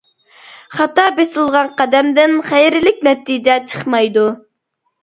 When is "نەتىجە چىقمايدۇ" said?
3.11-4.27